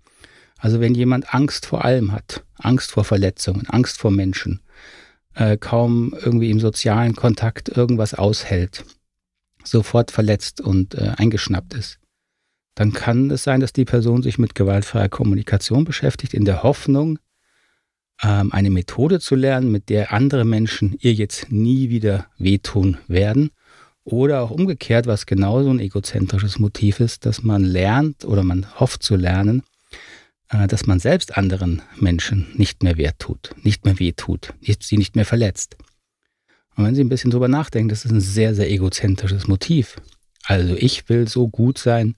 Also 0.59 0.81
wenn 0.81 0.95
jemand 0.95 1.33
Angst 1.33 1.67
vor 1.67 1.85
allem 1.85 2.13
hat, 2.13 2.45
Angst 2.57 2.91
vor 2.91 3.05
Verletzungen, 3.05 3.67
Angst 3.69 3.99
vor 3.99 4.11
Menschen, 4.11 4.61
äh, 5.39 5.57
kaum 5.57 6.15
irgendwie 6.21 6.51
im 6.51 6.61
sozialen 6.61 7.15
Kontakt 7.15 7.69
irgendwas 7.69 8.15
aushält, 8.15 8.85
sofort 9.65 10.11
verletzt 10.11 10.61
und 10.61 10.95
äh, 10.95 11.13
eingeschnappt 11.17 11.75
ist, 11.75 11.99
dann 12.75 12.93
kann 12.93 13.31
es 13.31 13.45
sein, 13.45 13.61
dass 13.61 13.73
die 13.73 13.85
Person 13.85 14.23
sich 14.23 14.39
mit 14.39 14.55
gewaltfreier 14.55 15.09
Kommunikation 15.09 15.85
beschäftigt, 15.85 16.35
in 16.35 16.45
der 16.45 16.63
Hoffnung, 16.63 17.19
ähm, 18.23 18.53
eine 18.53 18.71
Methode 18.71 19.21
zu 19.21 19.37
lernen, 19.37 19.71
mit 19.71 19.89
der 19.89 20.13
andere 20.13 20.45
Menschen 20.45 20.97
ihr 21.01 21.13
jetzt 21.13 21.53
nie 21.53 21.89
wieder 21.89 22.27
wehtun 22.37 22.99
werden. 23.07 23.51
Oder 24.05 24.43
auch 24.43 24.51
umgekehrt, 24.51 25.07
was 25.07 25.27
genauso 25.27 25.71
ein 25.71 25.81
egozentrisches 25.81 26.59
Motiv 26.59 26.99
ist, 26.99 27.27
dass 27.27 27.43
man 27.43 27.63
lernt 27.63 28.25
oder 28.25 28.43
man 28.43 28.67
hofft 28.81 29.03
zu 29.03 29.17
lernen, 29.17 29.63
dass 30.49 30.87
man 30.87 30.99
selbst 30.99 31.37
anderen 31.37 31.83
Menschen 31.97 32.47
nicht 32.55 32.83
mehr 32.83 32.97
wert 32.97 33.19
tut, 33.19 33.55
nicht 33.63 33.85
mehr 33.85 33.99
weh 33.99 34.13
tut, 34.13 34.55
sie 34.81 34.97
nicht 34.97 35.15
mehr 35.15 35.27
verletzt. 35.27 35.77
Und 36.79 36.85
wenn 36.85 36.95
Sie 36.95 37.03
ein 37.03 37.09
bisschen 37.09 37.33
drüber 37.33 37.49
nachdenken, 37.49 37.89
das 37.89 38.05
ist 38.05 38.13
ein 38.13 38.21
sehr, 38.21 38.55
sehr 38.55 38.71
egozentrisches 38.71 39.49
Motiv. 39.49 39.97
Also 40.45 40.77
ich 40.77 41.09
will 41.09 41.27
so 41.27 41.49
gut 41.49 41.77
sein, 41.77 42.15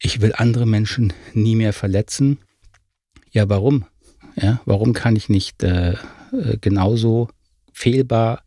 ich 0.00 0.20
will 0.20 0.34
andere 0.36 0.66
Menschen 0.66 1.12
nie 1.34 1.54
mehr 1.54 1.72
verletzen. 1.72 2.38
Ja, 3.30 3.48
warum? 3.48 3.86
Ja, 4.34 4.60
warum 4.64 4.92
kann 4.92 5.14
ich 5.14 5.28
nicht 5.28 5.62
äh, 5.62 5.92
äh 6.32 6.58
genauso 6.60 7.28
fehlbar 7.72 8.42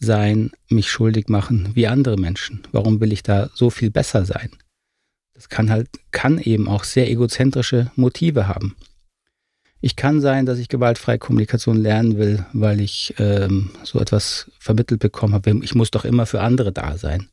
sein, 0.00 0.50
mich 0.68 0.90
schuldig 0.90 1.28
machen 1.28 1.70
wie 1.74 1.86
andere 1.86 2.16
Menschen? 2.16 2.62
Warum 2.72 3.00
will 3.00 3.12
ich 3.12 3.22
da 3.22 3.48
so 3.54 3.70
viel 3.70 3.92
besser 3.92 4.24
sein? 4.24 4.50
Das 5.42 5.48
kann 5.48 5.70
halt, 5.70 5.88
kann 6.12 6.38
eben 6.38 6.68
auch 6.68 6.84
sehr 6.84 7.10
egozentrische 7.10 7.90
Motive 7.96 8.46
haben. 8.46 8.76
Ich 9.80 9.96
kann 9.96 10.20
sein, 10.20 10.46
dass 10.46 10.60
ich 10.60 10.68
gewaltfreie 10.68 11.18
Kommunikation 11.18 11.76
lernen 11.76 12.16
will, 12.16 12.46
weil 12.52 12.80
ich 12.80 13.12
ähm, 13.18 13.70
so 13.82 13.98
etwas 13.98 14.52
vermittelt 14.60 15.00
bekommen 15.00 15.34
habe. 15.34 15.58
Ich 15.64 15.74
muss 15.74 15.90
doch 15.90 16.04
immer 16.04 16.26
für 16.26 16.42
andere 16.42 16.70
da 16.70 16.96
sein. 16.96 17.26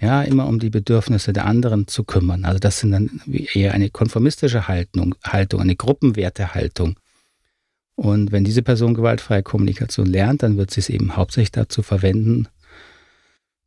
Ja, 0.00 0.22
immer 0.22 0.48
um 0.48 0.58
die 0.58 0.70
Bedürfnisse 0.70 1.32
der 1.32 1.46
anderen 1.46 1.86
zu 1.86 2.02
kümmern. 2.02 2.44
Also 2.44 2.58
das 2.58 2.80
sind 2.80 2.90
dann 2.90 3.22
eher 3.28 3.74
eine 3.74 3.90
konformistische 3.90 4.66
Haltung, 4.66 5.14
Haltung 5.22 5.60
eine 5.60 5.76
Gruppenwertehaltung. 5.76 6.98
Und 7.94 8.32
wenn 8.32 8.42
diese 8.42 8.62
Person 8.62 8.94
gewaltfreie 8.94 9.44
Kommunikation 9.44 10.06
lernt, 10.06 10.42
dann 10.42 10.56
wird 10.56 10.72
sie 10.72 10.80
es 10.80 10.88
eben 10.88 11.14
hauptsächlich 11.14 11.52
dazu 11.52 11.82
verwenden, 11.82 12.48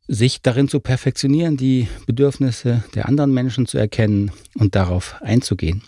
sich 0.06 0.42
darin 0.42 0.68
zu 0.68 0.80
perfektionieren, 0.80 1.56
die 1.56 1.88
Bedürfnisse 2.06 2.84
der 2.94 3.08
anderen 3.08 3.32
Menschen 3.32 3.66
zu 3.66 3.78
erkennen 3.78 4.30
und 4.54 4.74
darauf 4.74 5.20
einzugehen. 5.22 5.82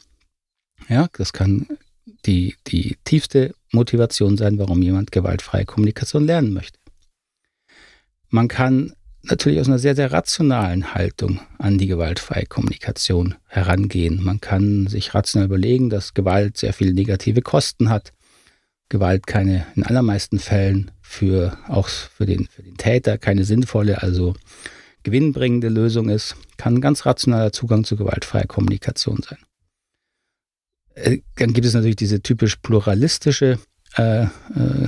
Ja, 0.88 1.08
das 1.12 1.32
kann 1.32 1.66
die, 2.24 2.56
die 2.66 2.96
tiefste 3.04 3.54
Motivation 3.72 4.36
sein, 4.36 4.58
warum 4.58 4.82
jemand 4.82 5.12
gewaltfreie 5.12 5.64
Kommunikation 5.64 6.26
lernen 6.26 6.52
möchte. 6.52 6.78
Man 8.28 8.48
kann 8.48 8.92
natürlich 9.22 9.60
aus 9.60 9.66
einer 9.68 9.78
sehr, 9.78 9.96
sehr 9.96 10.12
rationalen 10.12 10.94
Haltung 10.94 11.40
an 11.58 11.78
die 11.78 11.86
gewaltfreie 11.86 12.46
Kommunikation 12.46 13.34
herangehen. 13.46 14.22
Man 14.22 14.40
kann 14.40 14.86
sich 14.86 15.14
rational 15.14 15.46
überlegen, 15.46 15.90
dass 15.90 16.14
Gewalt 16.14 16.56
sehr 16.56 16.72
viele 16.72 16.94
negative 16.94 17.42
Kosten 17.42 17.90
hat, 17.90 18.12
Gewalt 18.88 19.26
keine, 19.26 19.66
in 19.74 19.82
allermeisten 19.82 20.38
Fällen 20.38 20.90
für 21.02 21.58
auch 21.68 21.88
für 21.88 22.26
den, 22.26 22.46
für 22.46 22.62
den 22.62 22.76
Täter 22.76 23.18
keine 23.18 23.44
sinnvolle, 23.44 24.02
also 24.02 24.34
gewinnbringende 25.02 25.68
Lösung 25.68 26.08
ist, 26.08 26.36
kann 26.56 26.74
ein 26.74 26.80
ganz 26.80 27.06
rationaler 27.06 27.52
Zugang 27.52 27.84
zu 27.84 27.96
gewaltfreier 27.96 28.46
Kommunikation 28.46 29.20
sein. 29.22 29.38
Äh, 30.94 31.18
dann 31.36 31.52
gibt 31.52 31.66
es 31.66 31.74
natürlich 31.74 31.96
diese 31.96 32.22
typisch 32.22 32.56
pluralistische 32.56 33.58
äh, 33.96 34.24
äh, 34.24 34.28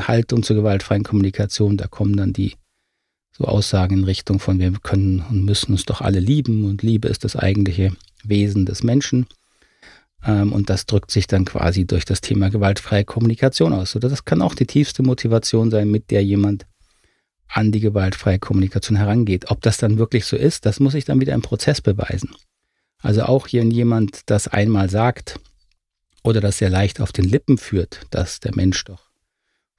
Haltung 0.00 0.43
zur 0.43 0.57
gewaltfreien 0.57 1.05
Kommunikation. 1.05 1.76
Da 1.76 1.87
kommen 1.87 2.17
dann 2.17 2.33
die 2.33 2.55
so 3.37 3.45
Aussagen 3.45 3.99
in 3.99 4.05
Richtung 4.05 4.40
von 4.40 4.59
wir 4.59 4.73
können 4.83 5.25
und 5.31 5.45
müssen 5.45 5.73
uns 5.73 5.85
doch 5.85 6.00
alle 6.00 6.19
lieben 6.19 6.64
und 6.64 6.83
Liebe 6.83 7.09
ist 7.09 7.25
das 7.25 7.37
eigentliche 7.37 7.93
Wesen 8.25 8.67
des 8.67 8.83
Menschen. 8.83 9.26
Ähm, 10.25 10.52
und 10.52 10.70
das 10.70 10.87
drückt 10.87 11.10
sich 11.10 11.26
dann 11.26 11.44
quasi 11.44 11.87
durch 11.87 12.04
das 12.04 12.20
Thema 12.20 12.50
gewaltfreie 12.50 13.04
Kommunikation 13.04 13.72
aus. 13.72 13.96
Oder 13.96 14.08
das 14.08 14.25
kann 14.25 14.42
auch 14.42 14.54
die 14.54 14.66
tiefste 14.66 15.02
Motivation 15.02 15.70
sein, 15.70 15.90
mit 15.90 16.10
der 16.10 16.25
jemand 16.25 16.66
an 17.48 17.72
die 17.72 17.80
gewaltfreie 17.80 18.38
Kommunikation 18.38 18.96
herangeht. 18.96 19.50
Ob 19.50 19.62
das 19.62 19.78
dann 19.78 19.98
wirklich 19.98 20.26
so 20.26 20.37
ist, 20.37 20.66
das 20.66 20.80
muss 20.80 20.92
sich 20.92 21.04
dann 21.04 21.20
wieder 21.20 21.34
im 21.34 21.42
Prozess 21.42 21.80
beweisen. 21.80 22.30
Also 23.00 23.22
auch 23.22 23.48
wenn 23.52 23.70
jemand 23.70 24.22
das 24.26 24.48
einmal 24.48 24.90
sagt 24.90 25.38
oder 26.22 26.40
das 26.40 26.58
sehr 26.58 26.70
leicht 26.70 27.00
auf 27.00 27.12
den 27.12 27.25
Lippen 27.25 27.56
führt, 27.56 28.02
dass 28.10 28.40
der 28.40 28.54
Mensch 28.54 28.84
doch 28.84 29.08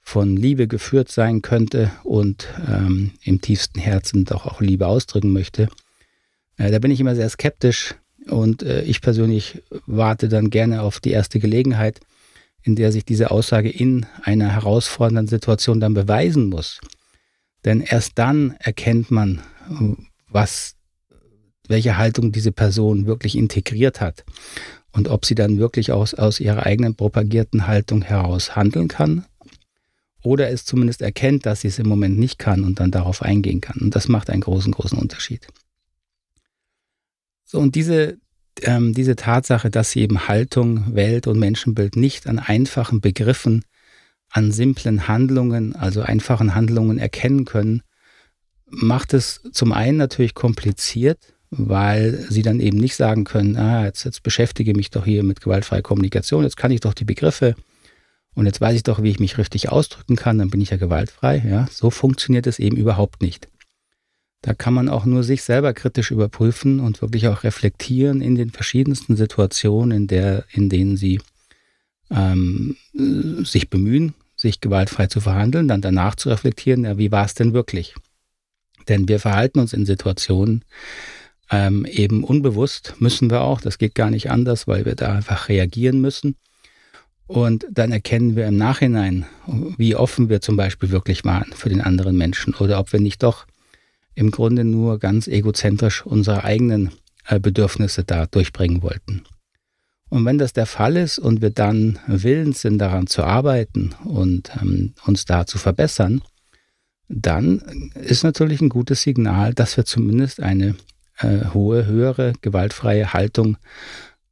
von 0.00 0.36
Liebe 0.36 0.66
geführt 0.66 1.10
sein 1.10 1.42
könnte 1.42 1.92
und 2.02 2.48
ähm, 2.66 3.12
im 3.22 3.40
tiefsten 3.40 3.78
Herzen 3.78 4.24
doch 4.24 4.46
auch 4.46 4.60
Liebe 4.60 4.86
ausdrücken 4.86 5.32
möchte, 5.32 5.68
äh, 6.56 6.70
da 6.70 6.78
bin 6.78 6.90
ich 6.90 7.00
immer 7.00 7.14
sehr 7.14 7.28
skeptisch, 7.28 7.94
und 8.28 8.62
äh, 8.62 8.82
ich 8.82 9.00
persönlich 9.00 9.62
warte 9.86 10.28
dann 10.28 10.50
gerne 10.50 10.82
auf 10.82 11.00
die 11.00 11.10
erste 11.10 11.38
Gelegenheit, 11.38 12.00
in 12.62 12.76
der 12.76 12.92
sich 12.92 13.04
diese 13.04 13.30
Aussage 13.30 13.70
in 13.70 14.06
einer 14.22 14.50
herausfordernden 14.50 15.28
Situation 15.28 15.80
dann 15.80 15.94
beweisen 15.94 16.48
muss. 16.48 16.80
Denn 17.64 17.80
erst 17.80 18.18
dann 18.18 18.54
erkennt 18.58 19.10
man, 19.10 19.40
was, 20.28 20.76
welche 21.68 21.96
Haltung 21.96 22.32
diese 22.32 22.52
Person 22.52 23.06
wirklich 23.06 23.36
integriert 23.36 24.00
hat 24.00 24.24
und 24.92 25.08
ob 25.08 25.24
sie 25.24 25.34
dann 25.34 25.58
wirklich 25.58 25.92
aus, 25.92 26.14
aus 26.14 26.40
ihrer 26.40 26.64
eigenen 26.64 26.94
propagierten 26.94 27.66
Haltung 27.66 28.02
heraus 28.02 28.56
handeln 28.56 28.88
kann 28.88 29.26
oder 30.22 30.50
es 30.50 30.64
zumindest 30.64 31.02
erkennt, 31.02 31.46
dass 31.46 31.62
sie 31.62 31.68
es 31.68 31.78
im 31.78 31.88
Moment 31.88 32.18
nicht 32.18 32.38
kann 32.38 32.64
und 32.64 32.80
dann 32.80 32.90
darauf 32.90 33.22
eingehen 33.22 33.60
kann. 33.60 33.80
Und 33.80 33.96
das 33.96 34.08
macht 34.08 34.30
einen 34.30 34.42
großen, 34.42 34.72
großen 34.72 34.98
Unterschied. 34.98 35.46
So, 37.50 37.58
und 37.58 37.74
diese, 37.74 38.16
ähm, 38.62 38.94
diese 38.94 39.16
Tatsache, 39.16 39.70
dass 39.70 39.90
sie 39.90 40.02
eben 40.02 40.28
Haltung, 40.28 40.94
Welt 40.94 41.26
und 41.26 41.40
Menschenbild 41.40 41.96
nicht 41.96 42.28
an 42.28 42.38
einfachen 42.38 43.00
Begriffen, 43.00 43.64
an 44.30 44.52
simplen 44.52 45.08
Handlungen, 45.08 45.74
also 45.74 46.00
einfachen 46.02 46.54
Handlungen 46.54 46.98
erkennen 46.98 47.46
können, 47.46 47.82
macht 48.66 49.14
es 49.14 49.40
zum 49.50 49.72
einen 49.72 49.96
natürlich 49.96 50.34
kompliziert, 50.34 51.18
weil 51.50 52.24
sie 52.28 52.42
dann 52.42 52.60
eben 52.60 52.78
nicht 52.78 52.94
sagen 52.94 53.24
können, 53.24 53.56
ah, 53.56 53.84
jetzt, 53.84 54.04
jetzt 54.04 54.22
beschäftige 54.22 54.72
mich 54.76 54.90
doch 54.90 55.04
hier 55.04 55.24
mit 55.24 55.40
gewaltfreier 55.40 55.82
Kommunikation, 55.82 56.44
jetzt 56.44 56.56
kann 56.56 56.70
ich 56.70 56.78
doch 56.78 56.94
die 56.94 57.04
Begriffe 57.04 57.56
und 58.36 58.46
jetzt 58.46 58.60
weiß 58.60 58.76
ich 58.76 58.84
doch, 58.84 59.02
wie 59.02 59.10
ich 59.10 59.18
mich 59.18 59.38
richtig 59.38 59.70
ausdrücken 59.70 60.14
kann, 60.14 60.38
dann 60.38 60.50
bin 60.50 60.60
ich 60.60 60.70
ja 60.70 60.76
gewaltfrei. 60.76 61.42
Ja, 61.44 61.66
so 61.68 61.90
funktioniert 61.90 62.46
es 62.46 62.60
eben 62.60 62.76
überhaupt 62.76 63.22
nicht. 63.22 63.48
Da 64.42 64.54
kann 64.54 64.72
man 64.72 64.88
auch 64.88 65.04
nur 65.04 65.22
sich 65.22 65.42
selber 65.42 65.74
kritisch 65.74 66.10
überprüfen 66.10 66.80
und 66.80 67.02
wirklich 67.02 67.28
auch 67.28 67.44
reflektieren 67.44 68.22
in 68.22 68.36
den 68.36 68.50
verschiedensten 68.50 69.16
Situationen, 69.16 69.96
in, 69.96 70.06
der, 70.06 70.44
in 70.52 70.70
denen 70.70 70.96
sie 70.96 71.20
ähm, 72.10 72.76
sich 72.92 73.68
bemühen, 73.68 74.14
sich 74.36 74.60
gewaltfrei 74.60 75.06
zu 75.06 75.20
verhandeln, 75.20 75.68
dann 75.68 75.82
danach 75.82 76.14
zu 76.14 76.30
reflektieren, 76.30 76.84
ja, 76.84 76.96
wie 76.96 77.12
war 77.12 77.26
es 77.26 77.34
denn 77.34 77.52
wirklich? 77.52 77.94
Denn 78.88 79.08
wir 79.08 79.20
verhalten 79.20 79.60
uns 79.60 79.74
in 79.74 79.84
Situationen 79.84 80.64
ähm, 81.50 81.84
eben 81.84 82.24
unbewusst, 82.24 82.94
müssen 82.98 83.30
wir 83.30 83.42
auch, 83.42 83.60
das 83.60 83.76
geht 83.76 83.94
gar 83.94 84.10
nicht 84.10 84.30
anders, 84.30 84.66
weil 84.66 84.86
wir 84.86 84.94
da 84.94 85.12
einfach 85.12 85.48
reagieren 85.48 86.00
müssen. 86.00 86.36
Und 87.26 87.66
dann 87.70 87.92
erkennen 87.92 88.34
wir 88.34 88.48
im 88.48 88.56
Nachhinein, 88.56 89.26
wie 89.76 89.94
offen 89.94 90.28
wir 90.28 90.40
zum 90.40 90.56
Beispiel 90.56 90.90
wirklich 90.90 91.24
waren 91.24 91.52
für 91.52 91.68
den 91.68 91.80
anderen 91.80 92.16
Menschen 92.16 92.54
oder 92.54 92.80
ob 92.80 92.92
wir 92.92 92.98
nicht 92.98 93.22
doch 93.22 93.46
im 94.20 94.30
Grunde 94.30 94.64
nur 94.64 94.98
ganz 94.98 95.26
egozentrisch 95.26 96.04
unsere 96.04 96.44
eigenen 96.44 96.90
äh, 97.26 97.40
Bedürfnisse 97.40 98.04
da 98.04 98.26
durchbringen 98.26 98.82
wollten. 98.82 99.22
Und 100.08 100.24
wenn 100.24 100.38
das 100.38 100.52
der 100.52 100.66
Fall 100.66 100.96
ist 100.96 101.18
und 101.18 101.40
wir 101.40 101.50
dann 101.50 101.98
willens 102.06 102.60
sind, 102.60 102.78
daran 102.78 103.06
zu 103.06 103.22
arbeiten 103.22 103.94
und 104.04 104.50
ähm, 104.60 104.94
uns 105.06 105.24
da 105.24 105.46
zu 105.46 105.56
verbessern, 105.56 106.22
dann 107.08 107.92
ist 107.94 108.24
natürlich 108.24 108.60
ein 108.60 108.68
gutes 108.68 109.02
Signal, 109.02 109.54
dass 109.54 109.76
wir 109.76 109.84
zumindest 109.84 110.40
eine 110.40 110.74
äh, 111.18 111.46
hohe, 111.54 111.86
höhere, 111.86 112.32
gewaltfreie 112.40 113.12
Haltung 113.12 113.56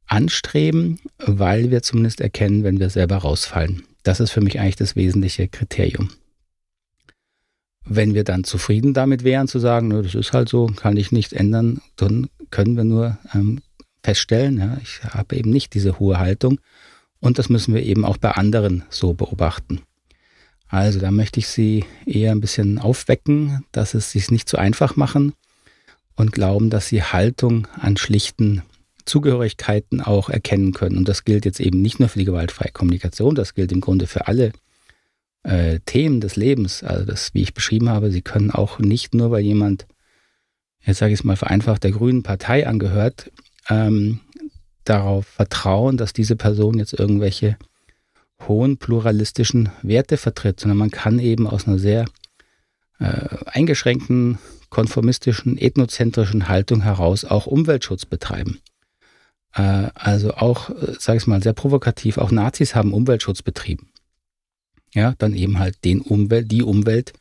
anstreben, 0.05 0.99
weil 1.17 1.71
wir 1.71 1.81
zumindest 1.81 2.19
erkennen, 2.21 2.63
wenn 2.63 2.79
wir 2.79 2.89
selber 2.89 3.17
rausfallen. 3.17 3.83
Das 4.03 4.19
ist 4.19 4.31
für 4.31 4.41
mich 4.41 4.59
eigentlich 4.59 4.75
das 4.75 4.95
wesentliche 4.95 5.47
Kriterium. 5.47 6.09
Wenn 7.91 8.13
wir 8.13 8.23
dann 8.23 8.43
zufrieden 8.43 8.93
damit 8.93 9.23
wären, 9.23 9.47
zu 9.47 9.59
sagen, 9.59 9.89
das 9.89 10.13
ist 10.13 10.31
halt 10.31 10.47
so, 10.47 10.67
kann 10.67 10.95
ich 10.95 11.11
nicht 11.11 11.33
ändern, 11.33 11.81
dann 11.95 12.27
können 12.51 12.77
wir 12.77 12.83
nur 12.83 13.17
ähm, 13.33 13.61
feststellen, 14.03 14.57
ja, 14.59 14.77
ich 14.81 15.03
habe 15.03 15.35
eben 15.35 15.49
nicht 15.49 15.73
diese 15.73 15.99
hohe 15.99 16.19
Haltung. 16.19 16.59
Und 17.19 17.37
das 17.37 17.49
müssen 17.49 17.73
wir 17.73 17.83
eben 17.83 18.05
auch 18.05 18.17
bei 18.17 18.31
anderen 18.31 18.83
so 18.89 19.13
beobachten. 19.13 19.81
Also 20.67 20.99
da 20.99 21.11
möchte 21.11 21.39
ich 21.39 21.47
Sie 21.47 21.83
eher 22.05 22.31
ein 22.31 22.41
bisschen 22.41 22.77
aufwecken, 22.77 23.65
dass 23.71 23.95
es 23.95 24.11
sich 24.11 24.29
nicht 24.29 24.47
zu 24.47 24.57
einfach 24.57 24.95
machen 24.95 25.33
und 26.15 26.31
glauben, 26.31 26.69
dass 26.69 26.87
Sie 26.87 27.01
Haltung 27.01 27.67
an 27.79 27.97
schlichten 27.97 28.61
Zugehörigkeiten 29.05 29.99
auch 29.99 30.29
erkennen 30.29 30.73
können. 30.73 30.95
Und 30.95 31.09
das 31.09 31.25
gilt 31.25 31.45
jetzt 31.45 31.59
eben 31.59 31.81
nicht 31.81 31.99
nur 31.99 32.07
für 32.07 32.19
die 32.19 32.25
gewaltfreie 32.25 32.71
Kommunikation, 32.71 33.33
das 33.33 33.55
gilt 33.55 33.71
im 33.71 33.81
Grunde 33.81 34.05
für 34.05 34.27
alle 34.27 34.53
äh, 35.43 35.79
Themen 35.85 36.21
des 36.21 36.35
Lebens, 36.35 36.83
also 36.83 37.05
das, 37.05 37.33
wie 37.33 37.41
ich 37.41 37.53
beschrieben 37.53 37.89
habe, 37.89 38.11
sie 38.11 38.21
können 38.21 38.51
auch 38.51 38.79
nicht 38.79 39.13
nur, 39.13 39.31
weil 39.31 39.43
jemand, 39.43 39.87
jetzt 40.81 40.99
sage 40.99 41.13
ich 41.13 41.19
es 41.19 41.23
mal 41.23 41.37
vereinfacht, 41.37 41.83
der 41.83 41.91
Grünen 41.91 42.23
Partei 42.23 42.67
angehört, 42.67 43.31
ähm, 43.69 44.19
darauf 44.83 45.27
vertrauen, 45.27 45.97
dass 45.97 46.13
diese 46.13 46.35
Person 46.35 46.77
jetzt 46.77 46.93
irgendwelche 46.93 47.57
hohen 48.47 48.77
pluralistischen 48.77 49.69
Werte 49.81 50.17
vertritt, 50.17 50.59
sondern 50.59 50.77
man 50.77 50.91
kann 50.91 51.19
eben 51.19 51.47
aus 51.47 51.67
einer 51.67 51.77
sehr 51.77 52.05
äh, 52.99 53.27
eingeschränkten, 53.45 54.39
konformistischen, 54.69 55.57
ethnozentrischen 55.57 56.47
Haltung 56.47 56.81
heraus 56.81 57.25
auch 57.25 57.47
Umweltschutz 57.47 58.05
betreiben. 58.05 58.59
Äh, 59.53 59.89
also 59.93 60.33
auch, 60.33 60.69
äh, 60.69 60.95
sage 60.99 61.17
ich 61.17 61.27
mal, 61.27 61.43
sehr 61.43 61.53
provokativ, 61.53 62.17
auch 62.17 62.31
Nazis 62.31 62.75
haben 62.75 62.93
Umweltschutz 62.93 63.41
betrieben 63.41 63.91
ja, 64.93 65.13
dann 65.17 65.33
eben 65.33 65.59
halt 65.59 65.83
den 65.85 66.01
Umwelt, 66.01 66.51
die 66.51 66.63
Umwelt 66.63 67.13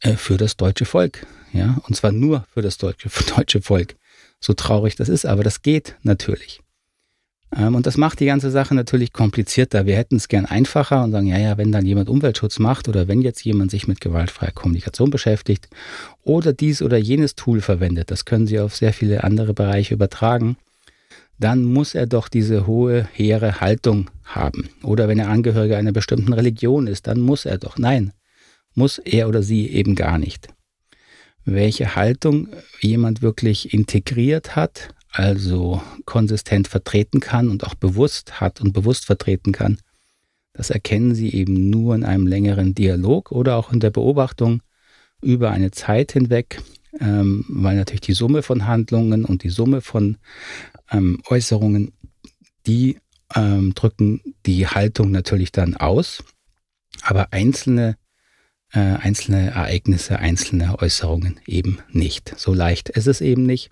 äh, 0.00 0.14
für 0.14 0.36
das 0.36 0.56
deutsche 0.56 0.84
Volk. 0.84 1.26
Ja, 1.52 1.78
und 1.88 1.94
zwar 1.94 2.12
nur 2.12 2.44
für 2.52 2.62
das 2.62 2.78
deutsche, 2.78 3.10
deutsche 3.36 3.62
Volk. 3.62 3.96
So 4.40 4.54
traurig 4.54 4.96
das 4.96 5.08
ist, 5.08 5.26
aber 5.26 5.44
das 5.44 5.62
geht 5.62 5.96
natürlich. 6.02 6.60
Ähm, 7.56 7.74
und 7.74 7.86
das 7.86 7.96
macht 7.96 8.20
die 8.20 8.26
ganze 8.26 8.50
Sache 8.50 8.74
natürlich 8.74 9.12
komplizierter. 9.12 9.86
Wir 9.86 9.96
hätten 9.96 10.16
es 10.16 10.28
gern 10.28 10.46
einfacher 10.46 11.02
und 11.02 11.12
sagen, 11.12 11.26
ja, 11.26 11.38
ja, 11.38 11.58
wenn 11.58 11.72
dann 11.72 11.84
jemand 11.84 12.08
Umweltschutz 12.08 12.58
macht 12.58 12.88
oder 12.88 13.08
wenn 13.08 13.22
jetzt 13.22 13.44
jemand 13.44 13.70
sich 13.70 13.88
mit 13.88 14.00
gewaltfreier 14.00 14.52
Kommunikation 14.52 15.10
beschäftigt 15.10 15.68
oder 16.22 16.52
dies 16.52 16.82
oder 16.82 16.96
jenes 16.96 17.34
Tool 17.34 17.60
verwendet, 17.60 18.10
das 18.10 18.24
können 18.24 18.46
Sie 18.46 18.60
auf 18.60 18.76
sehr 18.76 18.92
viele 18.92 19.24
andere 19.24 19.52
Bereiche 19.54 19.94
übertragen, 19.94 20.56
dann 21.40 21.64
muss 21.64 21.94
er 21.94 22.06
doch 22.06 22.28
diese 22.28 22.66
hohe, 22.66 23.08
hehre 23.12 23.60
Haltung 23.60 24.10
haben. 24.24 24.68
Oder 24.82 25.08
wenn 25.08 25.18
er 25.18 25.28
Angehöriger 25.28 25.78
einer 25.78 25.92
bestimmten 25.92 26.32
Religion 26.32 26.86
ist, 26.86 27.06
dann 27.06 27.20
muss 27.20 27.46
er 27.46 27.58
doch. 27.58 27.78
Nein, 27.78 28.12
muss 28.74 28.98
er 28.98 29.28
oder 29.28 29.42
sie 29.42 29.68
eben 29.68 29.94
gar 29.94 30.18
nicht. 30.18 30.48
Welche 31.44 31.96
Haltung 31.96 32.48
jemand 32.80 33.22
wirklich 33.22 33.72
integriert 33.72 34.54
hat, 34.54 34.94
also 35.10 35.82
konsistent 36.04 36.68
vertreten 36.68 37.20
kann 37.20 37.48
und 37.48 37.64
auch 37.64 37.74
bewusst 37.74 38.40
hat 38.40 38.60
und 38.60 38.72
bewusst 38.72 39.06
vertreten 39.06 39.52
kann, 39.52 39.78
das 40.52 40.68
erkennen 40.68 41.14
Sie 41.14 41.32
eben 41.32 41.70
nur 41.70 41.94
in 41.94 42.04
einem 42.04 42.26
längeren 42.26 42.74
Dialog 42.74 43.32
oder 43.32 43.56
auch 43.56 43.72
in 43.72 43.80
der 43.80 43.90
Beobachtung 43.90 44.60
über 45.22 45.50
eine 45.50 45.70
Zeit 45.70 46.12
hinweg, 46.12 46.60
ähm, 46.98 47.44
weil 47.48 47.76
natürlich 47.76 48.00
die 48.00 48.12
Summe 48.12 48.42
von 48.42 48.66
Handlungen 48.66 49.24
und 49.24 49.42
die 49.44 49.48
Summe 49.48 49.80
von 49.80 50.18
ähm, 50.90 51.20
Äußerungen, 51.28 51.92
die 52.66 52.98
ähm, 53.34 53.74
drücken 53.74 54.20
die 54.46 54.66
Haltung 54.66 55.10
natürlich 55.10 55.52
dann 55.52 55.76
aus, 55.76 56.22
aber 57.02 57.32
einzelne 57.32 57.96
äh, 58.72 58.78
einzelne 58.78 59.50
Ereignisse, 59.50 60.18
einzelne 60.18 60.78
Äußerungen 60.80 61.40
eben 61.46 61.80
nicht. 61.90 62.38
So 62.38 62.54
leicht 62.54 62.88
ist 62.88 63.08
es 63.08 63.20
eben 63.20 63.44
nicht. 63.44 63.70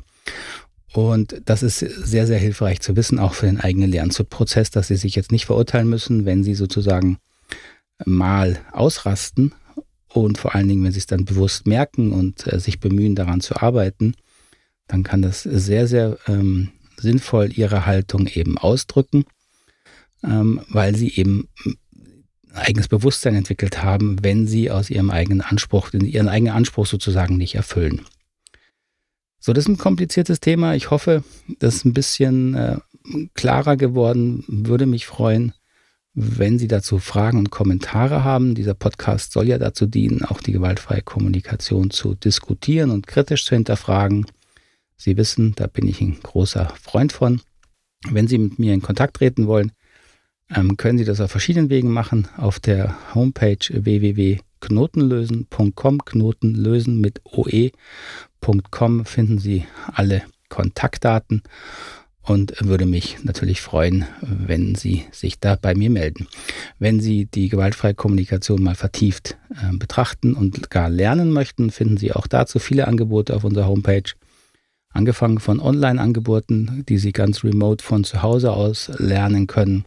Und 0.92 1.42
das 1.44 1.62
ist 1.62 1.78
sehr, 1.78 2.26
sehr 2.26 2.38
hilfreich 2.38 2.80
zu 2.80 2.96
wissen, 2.96 3.18
auch 3.18 3.34
für 3.34 3.46
den 3.46 3.60
eigenen 3.60 3.90
Lernprozess, 3.90 4.70
dass 4.70 4.88
Sie 4.88 4.96
sich 4.96 5.14
jetzt 5.14 5.32
nicht 5.32 5.46
verurteilen 5.46 5.88
müssen, 5.88 6.24
wenn 6.24 6.42
Sie 6.42 6.54
sozusagen 6.54 7.18
mal 8.04 8.58
ausrasten 8.72 9.54
und 10.08 10.38
vor 10.38 10.54
allen 10.54 10.66
Dingen, 10.66 10.82
wenn 10.84 10.92
Sie 10.92 10.98
es 10.98 11.06
dann 11.06 11.24
bewusst 11.24 11.66
merken 11.66 12.12
und 12.12 12.50
äh, 12.50 12.58
sich 12.58 12.80
bemühen, 12.80 13.14
daran 13.14 13.40
zu 13.40 13.56
arbeiten, 13.56 14.14
dann 14.86 15.02
kann 15.02 15.20
das 15.20 15.42
sehr, 15.42 15.86
sehr 15.86 16.18
ähm, 16.26 16.70
sinnvoll 17.00 17.52
Ihre 17.52 17.86
Haltung 17.86 18.26
eben 18.26 18.58
ausdrücken, 18.58 19.24
ähm, 20.24 20.60
weil 20.68 20.94
Sie 20.94 21.14
eben 21.14 21.48
ein 21.64 21.76
eigenes 22.54 22.88
Bewusstsein 22.88 23.34
entwickelt 23.34 23.82
haben, 23.82 24.22
wenn 24.22 24.46
Sie 24.46 24.70
aus 24.70 24.90
Ihrem 24.90 25.10
eigenen 25.10 25.40
Anspruch, 25.40 25.92
Ihren 25.92 26.28
eigenen 26.28 26.54
Anspruch 26.54 26.86
sozusagen 26.86 27.36
nicht 27.36 27.54
erfüllen. 27.54 28.02
So, 29.40 29.52
das 29.52 29.64
ist 29.64 29.68
ein 29.68 29.78
kompliziertes 29.78 30.40
Thema. 30.40 30.74
Ich 30.74 30.90
hoffe, 30.90 31.22
das 31.60 31.76
ist 31.76 31.84
ein 31.84 31.94
bisschen 31.94 32.54
äh, 32.54 32.78
klarer 33.34 33.76
geworden. 33.76 34.44
Würde 34.48 34.86
mich 34.86 35.06
freuen, 35.06 35.52
wenn 36.14 36.58
Sie 36.58 36.66
dazu 36.66 36.98
Fragen 36.98 37.38
und 37.38 37.50
Kommentare 37.50 38.24
haben. 38.24 38.56
Dieser 38.56 38.74
Podcast 38.74 39.32
soll 39.32 39.46
ja 39.46 39.58
dazu 39.58 39.86
dienen, 39.86 40.24
auch 40.24 40.40
die 40.40 40.52
gewaltfreie 40.52 41.02
Kommunikation 41.02 41.90
zu 41.90 42.14
diskutieren 42.14 42.90
und 42.90 43.06
kritisch 43.06 43.44
zu 43.44 43.54
hinterfragen. 43.54 44.26
Sie 44.98 45.16
wissen, 45.16 45.54
da 45.56 45.68
bin 45.68 45.88
ich 45.88 46.00
ein 46.00 46.18
großer 46.20 46.72
Freund 46.80 47.12
von. 47.12 47.40
Wenn 48.10 48.28
Sie 48.28 48.38
mit 48.38 48.58
mir 48.58 48.74
in 48.74 48.82
Kontakt 48.82 49.16
treten 49.16 49.46
wollen, 49.46 49.72
ähm, 50.54 50.76
können 50.76 50.98
Sie 50.98 51.04
das 51.04 51.20
auf 51.20 51.30
verschiedenen 51.30 51.70
Wegen 51.70 51.90
machen. 51.90 52.26
Auf 52.36 52.58
der 52.58 52.96
Homepage 53.14 53.58
www.knotenlösen.com, 53.70 56.04
Knotenlösen 56.04 57.00
mit 57.00 57.20
oe.com 57.24 59.04
finden 59.04 59.38
Sie 59.38 59.64
alle 59.86 60.24
Kontaktdaten 60.48 61.42
und 62.22 62.54
würde 62.60 62.86
mich 62.86 63.18
natürlich 63.22 63.60
freuen, 63.60 64.06
wenn 64.20 64.74
Sie 64.74 65.04
sich 65.12 65.38
da 65.38 65.54
bei 65.56 65.74
mir 65.74 65.90
melden. 65.90 66.26
Wenn 66.78 67.00
Sie 67.00 67.26
die 67.26 67.48
gewaltfreie 67.48 67.94
Kommunikation 67.94 68.62
mal 68.62 68.74
vertieft 68.74 69.36
äh, 69.50 69.76
betrachten 69.76 70.34
und 70.34 70.70
gar 70.70 70.90
lernen 70.90 71.30
möchten, 71.30 71.70
finden 71.70 71.96
Sie 71.96 72.12
auch 72.12 72.26
dazu 72.26 72.58
viele 72.58 72.88
Angebote 72.88 73.34
auf 73.34 73.44
unserer 73.44 73.68
Homepage. 73.68 74.02
Angefangen 74.90 75.38
von 75.38 75.60
Online-Angeboten, 75.60 76.84
die 76.88 76.98
Sie 76.98 77.12
ganz 77.12 77.44
remote 77.44 77.84
von 77.84 78.04
zu 78.04 78.22
Hause 78.22 78.52
aus 78.52 78.90
lernen 78.96 79.46
können, 79.46 79.84